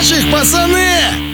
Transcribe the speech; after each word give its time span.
наших, 0.00 0.30
пацаны! 0.32 1.29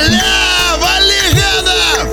Аля, 0.00 0.76
вали 0.78 1.20
гадов! 1.34 2.08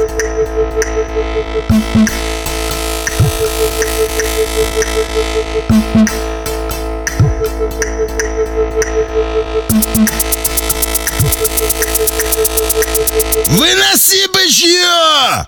Выноси 13.48 14.28
бычье! 14.34 15.48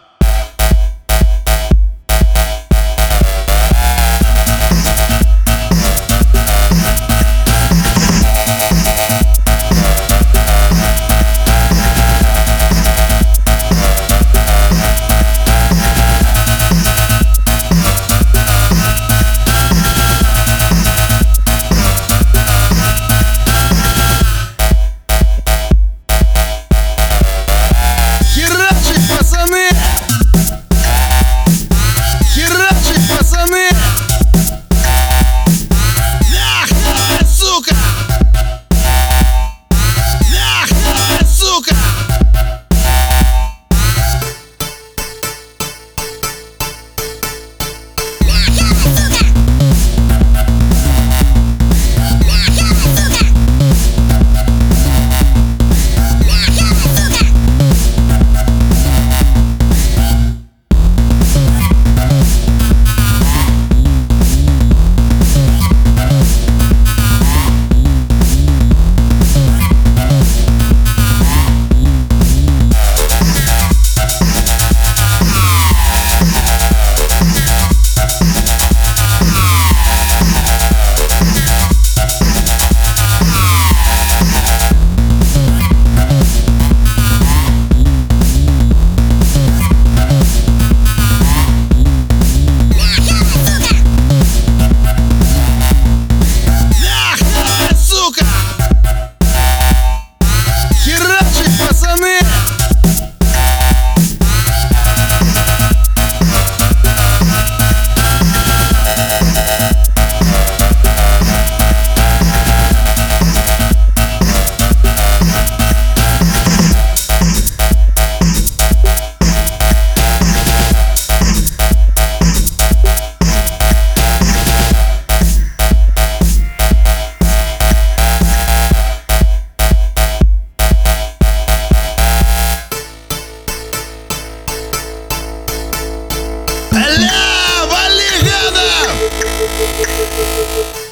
Música 140.09 140.88